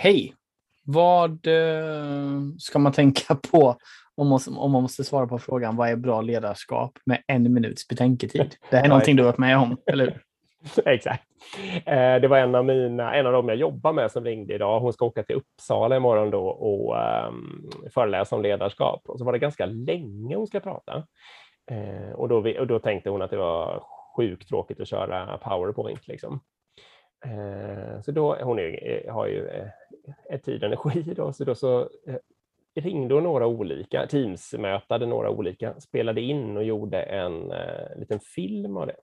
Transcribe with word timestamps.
Hej! 0.00 0.34
Vad 0.84 1.46
eh, 1.46 2.40
ska 2.58 2.78
man 2.78 2.92
tänka 2.92 3.34
på 3.50 3.76
om 4.16 4.28
man, 4.28 4.40
om 4.56 4.70
man 4.70 4.82
måste 4.82 5.04
svara 5.04 5.26
på 5.26 5.38
frågan 5.38 5.76
vad 5.76 5.88
är 5.88 5.96
bra 5.96 6.20
ledarskap 6.20 6.92
med 7.06 7.22
en 7.26 7.52
minuts 7.52 7.88
betänketid? 7.88 8.54
Det 8.70 8.76
här 8.76 8.84
är 8.84 8.88
någonting 8.88 9.16
du 9.16 9.22
har 9.22 9.28
varit 9.28 9.38
med 9.38 9.58
om, 9.58 9.76
eller 9.86 10.04
hur? 10.04 10.22
Exakt. 10.92 11.24
Eh, 11.86 12.16
det 12.20 12.28
var 12.28 12.38
en 12.38 12.54
av, 12.54 12.64
mina, 12.64 13.14
en 13.14 13.26
av 13.26 13.32
dem 13.32 13.48
jag 13.48 13.58
jobbar 13.58 13.92
med 13.92 14.10
som 14.10 14.24
ringde 14.24 14.54
idag. 14.54 14.80
Hon 14.80 14.92
ska 14.92 15.06
åka 15.06 15.22
till 15.22 15.36
Uppsala 15.36 15.96
imorgon 15.96 16.30
då 16.30 16.48
och 16.48 16.96
um, 17.28 17.70
föreläsa 17.94 18.36
om 18.36 18.42
ledarskap. 18.42 19.02
Och 19.04 19.18
så 19.18 19.24
var 19.24 19.32
det 19.32 19.38
ganska 19.38 19.66
länge 19.66 20.36
hon 20.36 20.46
ska 20.46 20.60
prata. 20.60 21.02
Uh, 21.70 22.12
och, 22.12 22.28
då 22.28 22.36
och 22.58 22.66
då 22.66 22.78
tänkte 22.78 23.10
hon 23.10 23.22
att 23.22 23.30
det 23.30 23.36
var 23.36 23.82
sjukt 24.16 24.48
tråkigt 24.48 24.80
att 24.80 24.88
köra 24.88 25.38
powerpoint. 25.38 26.08
Liksom. 26.08 26.40
Så 28.04 28.12
då, 28.12 28.36
hon 28.42 28.58
är, 28.58 29.10
har 29.10 29.26
ju 29.26 29.48
uh, 30.32 30.38
tid 30.38 30.62
och 30.62 30.66
energi 30.66 31.14
då, 31.16 31.32
så 31.32 31.44
då 31.44 31.54
så 31.54 31.88
ringde 32.74 33.14
hon 33.14 33.22
några 33.24 33.46
olika, 33.46 34.06
Teams-mötade 34.06 35.06
några 35.06 35.30
olika, 35.30 35.80
spelade 35.80 36.20
in 36.20 36.56
och 36.56 36.64
gjorde 36.64 37.02
en 37.02 37.52
liten 37.96 38.20
film 38.20 38.76
av 38.76 38.86
det. 38.86 38.96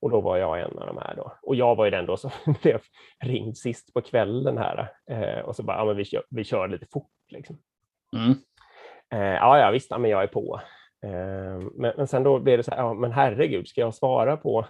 Och 0.00 0.10
då 0.10 0.20
var 0.20 0.36
jag 0.36 0.60
en 0.60 0.78
av 0.78 0.86
de 0.86 0.98
här 0.98 1.14
då. 1.16 1.32
Och 1.42 1.54
jag 1.54 1.76
var 1.76 1.84
ju 1.84 1.90
den 1.90 2.06
då 2.06 2.16
som 2.16 2.30
blev 2.62 2.80
ringd 3.24 3.56
sist 3.56 3.94
på 3.94 4.00
kvällen 4.00 4.58
här. 4.58 4.92
Eh, 5.10 5.38
och 5.38 5.56
så 5.56 5.62
bara, 5.62 5.78
ja 5.78 5.84
men 5.84 5.96
vi 5.96 6.04
kör, 6.04 6.24
vi 6.30 6.44
kör 6.44 6.68
lite 6.68 6.86
fort 6.92 7.12
liksom. 7.28 7.58
Mm. 8.16 8.34
Eh, 9.12 9.34
ja, 9.36 9.58
ja 9.58 9.70
visst, 9.70 9.90
ja, 9.90 9.98
men 9.98 10.10
jag 10.10 10.22
är 10.22 10.26
på. 10.26 10.60
Eh, 11.04 11.68
men, 11.74 11.92
men 11.96 12.06
sen 12.06 12.22
då 12.22 12.38
blev 12.38 12.56
det 12.58 12.62
så 12.62 12.70
här, 12.70 12.78
ja 12.78 12.94
men 12.94 13.12
herregud, 13.12 13.68
ska 13.68 13.80
jag 13.80 13.94
svara 13.94 14.36
på 14.36 14.66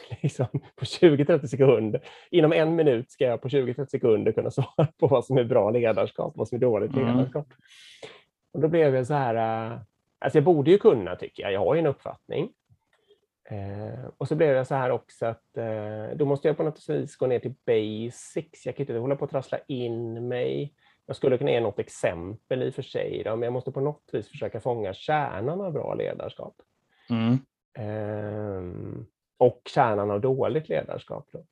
liksom, 0.22 0.46
på 0.50 0.84
20-30 0.84 1.46
sekunder. 1.46 2.00
Inom 2.30 2.52
en 2.52 2.76
minut 2.76 3.10
ska 3.10 3.24
jag 3.24 3.42
på 3.42 3.48
20-30 3.48 3.86
sekunder 3.86 4.32
kunna 4.32 4.50
svara 4.50 4.86
på 4.98 5.06
vad 5.06 5.24
som 5.24 5.38
är 5.38 5.44
bra 5.44 5.70
ledarskap 5.70 6.32
och 6.32 6.38
vad 6.38 6.48
som 6.48 6.56
är 6.56 6.60
dåligt 6.60 6.92
mm. 6.92 7.06
ledarskap. 7.06 7.46
Och 8.52 8.60
då 8.60 8.68
blev 8.68 8.94
jag 8.94 9.06
så 9.06 9.14
här, 9.14 9.70
uh, 9.72 9.78
alltså 10.18 10.36
jag 10.36 10.44
borde 10.44 10.70
ju 10.70 10.78
kunna 10.78 11.16
tycker 11.16 11.42
jag, 11.42 11.52
jag 11.52 11.60
har 11.60 11.74
ju 11.74 11.78
en 11.78 11.86
uppfattning. 11.86 12.50
Eh, 13.50 14.04
och 14.18 14.28
så 14.28 14.34
blev 14.34 14.54
det 14.54 14.64
så 14.64 14.74
här 14.74 14.90
också 14.90 15.26
att 15.26 15.56
eh, 15.56 16.16
då 16.16 16.24
måste 16.24 16.48
jag 16.48 16.56
på 16.56 16.62
något 16.62 16.88
vis 16.88 17.16
gå 17.16 17.26
ner 17.26 17.38
till 17.38 17.54
basics. 17.66 18.66
Jag 18.66 18.76
kan 18.76 18.82
inte 18.82 18.98
hålla 18.98 19.16
på 19.16 19.24
att 19.24 19.30
trassla 19.30 19.58
in 19.66 20.28
mig. 20.28 20.74
Jag 21.06 21.16
skulle 21.16 21.38
kunna 21.38 21.50
ge 21.50 21.60
något 21.60 21.78
exempel 21.78 22.62
i 22.62 22.70
och 22.70 22.74
för 22.74 22.82
sig, 22.82 23.22
då, 23.24 23.36
men 23.36 23.42
jag 23.42 23.52
måste 23.52 23.72
på 23.72 23.80
något 23.80 24.10
vis 24.12 24.28
försöka 24.28 24.60
fånga 24.60 24.94
kärnan 24.94 25.60
av 25.60 25.72
bra 25.72 25.94
ledarskap. 25.94 26.54
Mm. 27.10 27.32
Eh, 27.78 28.62
och 29.38 29.62
kärnan 29.74 30.10
av 30.10 30.20
dåligt 30.20 30.68
ledarskap. 30.68 31.28
Då. 31.32 31.44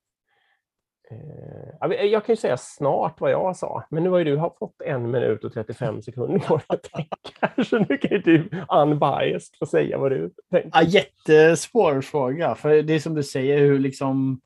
Eh, 1.11 2.05
jag 2.05 2.25
kan 2.25 2.33
ju 2.33 2.37
säga 2.37 2.57
snart 2.57 3.21
vad 3.21 3.31
jag 3.31 3.57
sa, 3.57 3.85
men 3.91 4.03
nu 4.03 4.11
har 4.11 4.19
ju 4.19 4.25
du 4.25 4.37
fått 4.37 4.83
en 4.85 5.11
minut 5.11 5.45
och 5.45 5.53
35 5.53 6.03
sekunder 6.03 6.39
på 6.39 6.61
att 6.67 6.83
tänka. 6.83 7.63
Så 7.65 7.79
nu 7.79 7.99
kan 7.99 8.11
ju 8.11 8.19
du 8.19 8.49
unbiased 8.69 9.57
få 9.59 9.67
säga 9.67 9.99
vad 9.99 10.11
du 10.11 10.31
tänker. 10.51 10.71
Ja, 10.75 10.83
jättesvår 10.83 12.01
fråga, 12.01 12.55
för 12.55 12.83
det 12.83 12.95
är 12.95 12.99
som 12.99 13.15
du 13.15 13.23
säger, 13.23 13.59
hur 13.59 13.79
liksom 13.79 14.41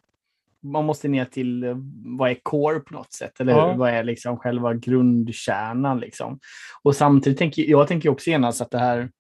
man 0.63 0.85
måste 0.85 1.09
ner 1.09 1.25
till 1.25 1.65
eh, 1.65 1.77
vad 2.19 2.31
är 2.31 2.35
core 2.43 2.81
på 2.81 2.95
något 2.95 3.13
sätt, 3.13 3.41
eller 3.41 3.53
ja. 3.53 3.75
vad 3.75 3.91
är 3.91 4.05
liksom 4.05 4.37
själva 4.37 4.75
grundkärnan. 4.75 6.01
Liksom. 6.01 6.41
Och 6.83 6.97
samtidigt 6.97 7.39
tänker 7.39 7.63
jag 7.63 7.89
tänker 7.89 8.09
också 8.09 8.31
genast 8.31 8.61
att 8.61 8.71
det 8.71 8.79
här, 8.79 9.11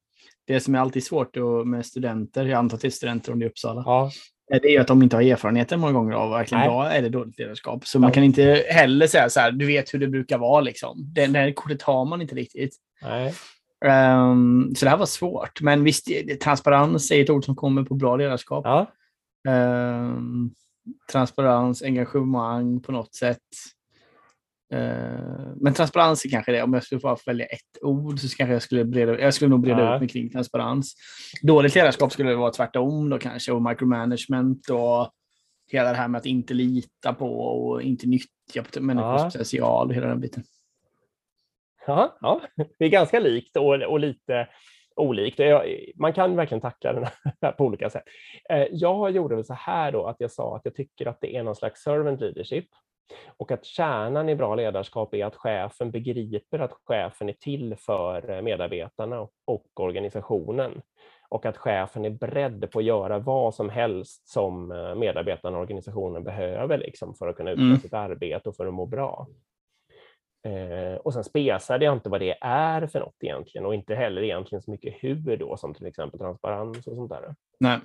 det 0.53 0.61
som 0.61 0.75
är 0.75 0.79
alltid 0.79 1.05
svårt 1.05 1.37
med 1.65 1.87
studenter, 1.87 2.47
jag 2.47 2.59
antar 2.59 2.77
att 2.77 2.83
det 2.83 2.89
är 2.89 2.91
studenter 2.91 3.33
om 3.33 3.39
det 3.39 3.45
är 3.45 3.51
Uppsala, 3.51 3.83
ja 3.87 4.11
det 4.51 4.69
är 4.69 4.73
ju 4.73 4.79
att 4.79 4.87
de 4.87 5.03
inte 5.03 5.17
har 5.17 5.23
erfarenheter 5.23 5.77
många 5.77 5.93
gånger 5.93 6.13
av 6.13 6.31
verkligen 6.31 6.65
bra 6.65 6.91
eller 6.91 7.11
dåligt 7.11 7.39
ledarskap. 7.39 7.87
Så 7.87 7.99
man 7.99 8.13
kan 8.13 8.25
inte 8.25 8.65
heller 8.69 9.07
säga 9.07 9.31
så 9.31 9.41
här, 9.41 9.53
du 9.53 9.67
vet 9.67 9.95
hur 9.95 9.99
det 9.99 10.09
brukar 10.09 10.39
vara 10.39 10.61
liksom. 10.61 11.13
Det, 11.15 11.27
det 11.27 11.39
här 11.39 11.53
kortet 11.53 11.83
har 11.83 12.05
man 12.05 12.23
inte 12.23 12.35
riktigt. 12.35 12.77
Um, 13.85 14.75
så 14.77 14.85
det 14.85 14.91
här 14.91 14.97
var 14.97 15.07
svårt. 15.07 15.61
Men 15.61 15.85
visst, 15.85 16.09
transparens 16.43 17.11
är 17.11 17.23
ett 17.23 17.31
ord 17.31 17.45
som 17.45 17.57
kommer 17.57 17.83
på 17.83 17.95
bra 17.95 18.17
ledarskap. 18.17 18.65
Ja. 18.65 18.87
Um, 19.49 20.55
transparens, 21.13 21.83
engagemang 21.83 22.81
på 22.81 22.93
något 22.93 23.15
sätt. 23.15 23.39
Eh, 24.73 25.53
men 25.57 25.75
transparens 25.75 26.25
är 26.25 26.29
kanske 26.29 26.53
det. 26.53 26.63
Om 26.63 26.75
jag 26.75 26.83
skulle 26.83 27.01
få 27.01 27.17
välja 27.27 27.47
ett 27.47 27.83
ord 27.83 28.19
så 28.19 28.37
kanske 28.37 28.53
jag 28.53 28.63
skulle 28.63 28.85
breda, 28.85 29.21
jag 29.21 29.35
skulle 29.35 29.49
nog 29.49 29.61
breda 29.61 29.81
ja. 29.81 29.95
ut 29.95 30.01
mig 30.01 30.09
kring 30.09 30.31
transparens. 30.31 30.95
Dåligt 31.43 31.75
ledarskap 31.75 32.13
skulle 32.13 32.31
det 32.31 32.37
vara 32.37 32.51
tvärtom 32.51 33.11
då 33.11 33.19
kanske 33.19 33.53
och 33.53 33.63
micromanagement 33.63 34.69
och 34.71 35.11
hela 35.73 35.91
det 35.91 35.97
här 35.97 36.09
med 36.09 36.19
att 36.19 36.27
inte 36.27 36.55
lita 36.55 37.15
på 37.15 37.41
och 37.41 37.83
inte 37.83 38.07
nyttja 38.07 38.81
människors 38.81 39.21
ja. 39.21 39.25
potential 39.25 39.89
och 39.89 39.95
hela 39.95 40.07
den 40.07 40.21
biten. 40.21 40.43
Ja, 41.87 42.17
ja, 42.21 42.41
det 42.79 42.85
är 42.85 42.89
ganska 42.89 43.21
likt 43.21 43.57
och, 43.57 43.83
och 43.83 44.01
lite 44.01 44.49
olikt. 44.97 45.41
Man 45.95 46.13
kan 46.13 46.37
verkligen 46.37 46.61
tackla 46.61 46.93
den 46.93 47.07
här 47.43 47.53
på 47.53 47.65
olika 47.65 47.91
sätt. 47.91 48.05
Eh, 48.51 48.67
jag 48.71 49.11
gjorde 49.11 49.35
väl 49.35 49.45
så 49.45 49.55
här 49.55 49.93
då 49.93 50.07
att 50.07 50.17
jag 50.19 50.31
sa 50.31 50.57
att 50.57 50.65
jag 50.65 50.75
tycker 50.75 51.07
att 51.07 51.19
det 51.21 51.37
är 51.37 51.43
någon 51.43 51.57
slags 51.57 51.83
servant 51.83 52.21
leadership 52.21 52.69
och 53.37 53.53
att 53.53 53.65
kärnan 53.65 54.29
i 54.29 54.37
bra 54.37 54.55
ledarskap 54.55 55.15
är 55.15 55.25
att 55.25 55.37
chefen 55.37 55.91
begriper 55.91 56.59
att 56.59 56.73
chefen 56.85 57.29
är 57.29 57.33
till 57.33 57.77
för 57.77 58.31
eh, 58.31 58.43
medarbetarna 58.43 59.29
och 59.45 59.81
organisationen 59.81 60.83
och 61.29 61.47
att 61.47 61.57
chefen 61.57 62.05
är 62.05 62.11
beredd 62.11 62.71
på 62.71 62.79
att 62.79 62.85
göra 62.85 63.19
vad 63.19 63.55
som 63.55 63.71
helst 63.71 64.29
som 64.29 64.73
eh, 64.73 64.95
medarbetarna 64.95 65.57
och 65.57 65.63
organisationen 65.63 66.25
behöver 66.25 66.79
liksom, 66.79 67.15
för 67.15 67.29
att 67.29 67.37
kunna 67.37 67.51
utföra 67.51 67.67
mm. 67.67 67.79
sitt 67.81 67.95
arbete 67.95 68.49
och 68.49 68.57
för 68.57 68.67
att 68.67 68.75
må 68.75 68.87
bra. 68.87 69.27
Eh, 70.47 70.95
och 70.95 71.15
sen 71.15 71.25
spesade 71.25 71.85
jag 71.85 71.95
inte 71.95 72.09
vad 72.09 72.21
det 72.21 72.39
är 72.41 72.87
för 72.87 73.01
något 73.01 73.17
egentligen 73.21 73.67
och 73.67 73.75
inte 73.75 73.95
heller 73.95 74.23
egentligen 74.23 74.63
så 74.63 74.71
mycket 74.71 74.95
hur 75.01 75.37
då 75.37 75.57
som 75.57 75.75
till 75.75 75.87
exempel 75.87 76.21
transparens 76.21 76.87
och 76.87 76.97
sånt 76.97 77.11
där. 77.11 77.35
Nej. 77.61 77.79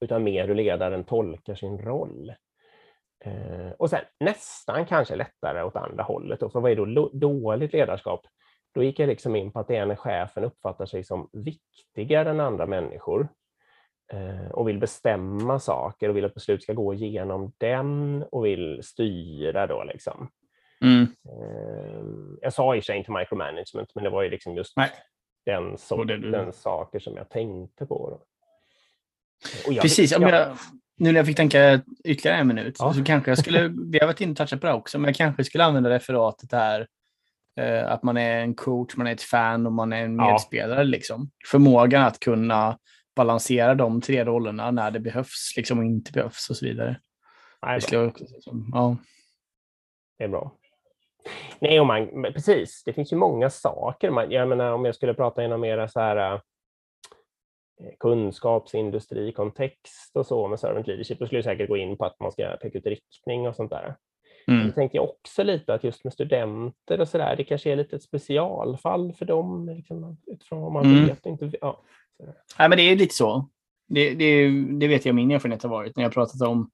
Utan 0.00 0.22
mer 0.22 0.48
hur 0.48 0.54
ledaren 0.54 1.04
tolkar 1.04 1.54
sin 1.54 1.78
roll. 1.78 2.32
Eh, 3.24 3.72
och 3.78 3.90
sen 3.90 4.00
nästan 4.20 4.86
kanske 4.86 5.16
lättare 5.16 5.62
åt 5.62 5.76
andra 5.76 6.02
hållet. 6.02 6.40
Då, 6.40 6.50
för 6.50 6.60
vad 6.60 6.72
är 6.72 6.76
då 6.76 7.10
dåligt 7.12 7.72
ledarskap? 7.72 8.26
Då 8.74 8.82
gick 8.82 8.98
jag 8.98 9.06
liksom 9.06 9.36
in 9.36 9.52
på 9.52 9.60
att 9.60 9.68
det 9.68 9.76
är 9.76 9.86
när 9.86 9.96
chefen 9.96 10.44
uppfattar 10.44 10.86
sig 10.86 11.04
som 11.04 11.28
viktigare 11.32 12.30
än 12.30 12.40
andra 12.40 12.66
människor 12.66 13.28
eh, 14.12 14.50
och 14.50 14.68
vill 14.68 14.78
bestämma 14.78 15.58
saker 15.58 16.08
och 16.08 16.16
vill 16.16 16.24
att 16.24 16.34
beslut 16.34 16.62
ska 16.62 16.72
gå 16.72 16.94
igenom 16.94 17.52
den 17.58 18.22
och 18.22 18.46
vill 18.46 18.80
styra 18.82 19.66
då 19.66 19.84
liksom. 19.84 20.30
Mm. 20.84 21.02
Eh, 21.02 22.04
jag 22.40 22.52
sa 22.52 22.76
i 22.76 22.80
och 22.80 22.82
för 22.82 22.86
sig 22.86 22.98
inte 22.98 23.12
micromanagement, 23.12 23.94
men 23.94 24.04
det 24.04 24.10
var 24.10 24.22
ju 24.22 24.30
liksom 24.30 24.56
just 24.56 24.76
Nej. 24.76 24.90
den, 25.44 25.78
so 25.78 26.04
den 26.04 26.52
saker 26.52 26.98
som 26.98 27.16
jag 27.16 27.28
tänkte 27.28 27.86
på. 27.86 28.20
Precis, 29.80 30.12
jag, 30.12 30.22
jag, 30.22 30.56
nu 31.00 31.12
när 31.12 31.18
jag 31.18 31.26
fick 31.26 31.36
tänka 31.36 31.80
ytterligare 32.04 32.38
en 32.38 32.46
minut 32.46 32.76
ja. 32.78 32.94
så 32.94 33.04
kanske 33.04 33.30
jag 33.30 33.38
skulle, 33.38 33.68
vi 33.90 33.98
har 33.98 34.06
varit 34.06 34.20
inne 34.20 34.30
och 34.30 34.36
touchat 34.36 34.60
på 34.60 34.66
det 34.66 34.72
också, 34.72 34.98
men 34.98 35.08
jag 35.08 35.16
kanske 35.16 35.44
skulle 35.44 35.64
använda 35.64 35.90
referatet 35.90 36.52
här 36.52 36.86
eh, 37.60 37.92
att 37.92 38.02
man 38.02 38.16
är 38.16 38.40
en 38.40 38.54
coach, 38.54 38.96
man 38.96 39.06
är 39.06 39.12
ett 39.12 39.22
fan 39.22 39.66
och 39.66 39.72
man 39.72 39.92
är 39.92 40.04
en 40.04 40.16
medspelare. 40.16 40.80
Ja. 40.80 40.82
Liksom. 40.82 41.30
Förmågan 41.46 42.02
att 42.02 42.20
kunna 42.20 42.78
balansera 43.16 43.74
de 43.74 44.00
tre 44.00 44.24
rollerna 44.24 44.70
när 44.70 44.90
det 44.90 45.00
behövs 45.00 45.52
liksom, 45.56 45.78
och 45.78 45.84
inte 45.84 46.12
behövs 46.12 46.50
och 46.50 46.56
så 46.56 46.66
vidare. 46.66 46.96
Nej, 47.62 47.80
det, 47.90 48.06
också, 48.06 48.24
ja. 48.72 48.96
det 50.18 50.24
är 50.24 50.28
bra. 50.28 50.52
Nej, 51.58 51.80
och 51.80 51.86
man, 51.86 52.22
precis. 52.22 52.82
Det 52.84 52.92
finns 52.92 53.12
ju 53.12 53.16
många 53.16 53.50
saker. 53.50 54.10
Man, 54.10 54.30
jag 54.30 54.48
menar, 54.48 54.72
om 54.72 54.84
jag 54.84 54.94
skulle 54.94 55.14
prata 55.14 55.44
inom 55.44 55.60
mera 55.60 55.88
så 55.88 56.00
här 56.00 56.40
Eh, 57.80 57.90
kunskapsindustrikontext 58.00 60.16
och 60.16 60.26
så 60.26 60.48
med 60.48 60.60
servant 60.60 60.86
leadership, 60.86 61.18
då 61.18 61.26
skulle 61.26 61.38
jag 61.38 61.44
säkert 61.44 61.68
gå 61.68 61.76
in 61.76 61.96
på 61.96 62.04
att 62.04 62.20
man 62.20 62.32
ska 62.32 62.56
peka 62.62 62.78
ut 62.78 62.86
riktning 62.86 63.48
och 63.48 63.56
sånt 63.56 63.70
där. 63.70 63.96
Mm. 64.48 64.66
Det 64.66 64.72
tänkte 64.72 64.96
jag 64.96 65.10
också 65.10 65.42
lite 65.42 65.74
att 65.74 65.84
just 65.84 66.04
med 66.04 66.12
studenter 66.12 67.00
och 67.00 67.08
så 67.08 67.18
där, 67.18 67.36
det 67.36 67.44
kanske 67.44 67.72
är 67.72 67.76
lite 67.76 67.96
ett 67.96 68.02
specialfall 68.02 69.12
för 69.12 69.24
dem 69.24 69.68
liksom, 69.68 70.16
utifrån 70.26 70.60
vad 70.60 70.72
man 70.72 70.84
mm. 70.84 71.06
vet. 71.06 71.26
Inte, 71.26 71.50
ja, 71.60 71.82
Nej, 72.58 72.68
men 72.68 72.78
det 72.78 72.82
är 72.82 72.96
lite 72.96 73.14
så. 73.14 73.48
Det, 73.88 74.14
det, 74.14 74.48
det 74.78 74.88
vet 74.88 75.06
jag 75.06 75.14
min 75.14 75.30
erfarenhet 75.30 75.62
har 75.62 75.70
varit 75.70 75.96
när 75.96 76.02
jag 76.02 76.12
pratat 76.12 76.42
om 76.42 76.70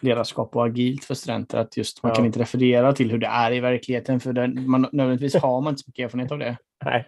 ledarskap 0.00 0.56
och 0.56 0.66
agilt 0.66 1.04
för 1.04 1.14
studenter, 1.14 1.58
att 1.58 1.76
just 1.76 2.02
man 2.02 2.10
ja. 2.10 2.16
kan 2.16 2.26
inte 2.26 2.40
referera 2.40 2.92
till 2.92 3.10
hur 3.10 3.18
det 3.18 3.26
är 3.26 3.52
i 3.52 3.60
verkligheten, 3.60 4.20
för 4.20 4.32
den, 4.32 4.70
man, 4.70 4.88
nödvändigtvis 4.92 5.42
har 5.42 5.60
man 5.60 5.72
inte 5.72 5.82
så 5.82 5.88
mycket 5.88 6.04
erfarenhet 6.04 6.32
av 6.32 6.38
det. 6.38 6.56
Nej, 6.84 7.06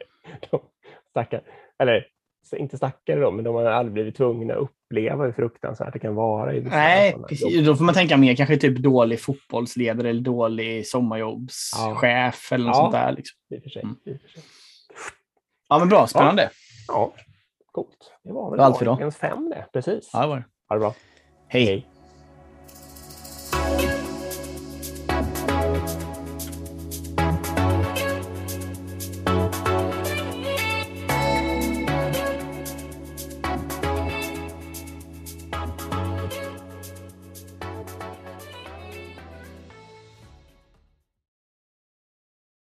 stackare. 1.11 1.43
Eller 1.79 2.06
inte 2.56 2.77
stackare 2.77 3.21
då, 3.21 3.31
men 3.31 3.45
de 3.45 3.55
har 3.55 3.65
aldrig 3.65 3.93
blivit 3.93 4.17
tvungna 4.17 4.55
att 4.55 4.61
uppleva 4.61 5.25
hur 5.25 5.33
fruktansvärt 5.33 5.93
det 5.93 5.99
kan 5.99 6.15
vara. 6.15 6.55
I 6.55 6.61
Nej, 6.61 7.17
precis. 7.29 7.67
Då 7.67 7.77
får 7.77 7.85
man 7.85 7.95
tänka 7.95 8.17
mer 8.17 8.35
kanske 8.35 8.56
typ 8.56 8.79
dålig 8.79 9.21
fotbollsledare 9.21 10.11
eller 10.11 10.21
dålig 10.21 10.87
sommarjobbschef 10.87 12.49
ja. 12.50 12.55
eller 12.55 12.67
något 12.67 12.77
ja, 12.77 12.81
sånt 12.81 12.93
där. 12.93 13.12
Liksom. 13.12 13.39
I 13.50 13.61
för 13.61 13.71
sig. 13.71 13.83
Mm. 13.83 13.97
Ja, 15.69 15.79
men 15.79 15.89
bra. 15.89 16.06
Spännande. 16.06 16.50
Ja, 16.89 17.12
ja. 17.17 17.23
coolt. 17.73 18.12
Det 18.25 18.33
var 18.33 18.50
väl 18.50 18.61
allt 18.61 18.79
för 18.79 18.85
dagens 18.85 19.17
fem 19.17 19.50
det. 19.50 19.67
Precis. 19.73 20.11
Ja, 20.12 20.21
det 20.21 20.29
var 20.29 20.37
det. 20.37 20.45
Ha 20.69 20.77
det 20.77 20.81
bra. 20.81 20.95
Hej. 21.49 21.65
Hej. 21.65 21.98